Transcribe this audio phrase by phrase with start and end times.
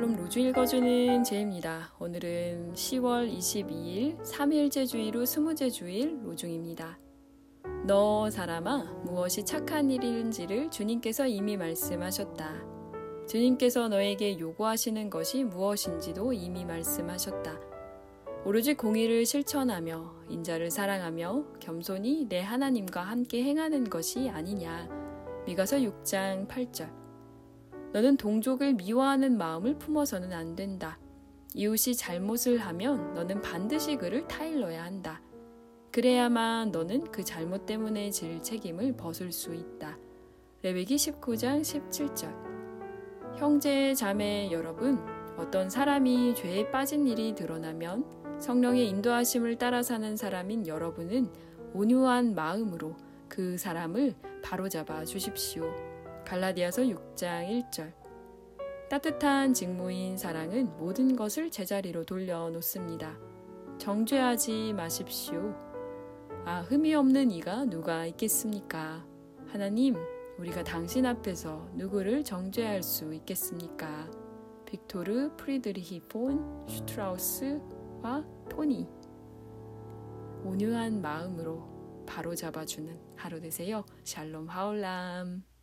[0.00, 1.92] 로중 읽어주는 제입니다.
[2.00, 6.98] 오늘은 10월 22일 3일제 주일 후 20제 주일 로중입니다.
[7.86, 12.64] 너 사람아 무엇이 착한 일인지를 주님께서 이미 말씀하셨다.
[13.28, 17.60] 주님께서 너에게 요구하시는 것이 무엇인지도 이미 말씀하셨다.
[18.44, 24.88] 오로지 공의를 실천하며 인자를 사랑하며 겸손히 내 하나님과 함께 행하는 것이 아니냐.
[25.46, 27.03] 미가서 6장 8절.
[27.94, 30.98] 너는 동족을 미워하는 마음을 품어서는 안 된다.
[31.54, 35.22] 이웃이 잘못을 하면 너는 반드시 그를 타일러야 한다.
[35.92, 39.96] 그래야만 너는 그 잘못 때문에 질 책임을 벗을 수 있다.
[40.62, 43.38] 레위기 19장 17절.
[43.38, 44.98] 형제, 자매 여러분,
[45.36, 51.30] 어떤 사람이 죄에 빠진 일이 드러나면 성령의 인도하심을 따라 사는 사람인 여러분은
[51.74, 52.96] 온유한 마음으로
[53.28, 55.93] 그 사람을 바로잡아 주십시오.
[56.24, 57.92] 갈라디아서 6장 1절.
[58.88, 63.18] 따뜻한 직무인 사랑은 모든 것을 제자리로 돌려놓습니다.
[63.78, 65.54] 정죄하지 마십시오.
[66.44, 69.06] 아, 흠이 없는 이가 누가 있겠습니까?
[69.48, 69.96] 하나님,
[70.38, 74.10] 우리가 당신 앞에서 누구를 정죄할 수 있겠습니까?
[74.66, 78.88] 빅토르 프리드리히 폰 슈트라우스와 토니.
[80.44, 83.84] 온유한 마음으로 바로 잡아주는 하루 되세요.
[84.04, 85.53] 샬롬 하울람.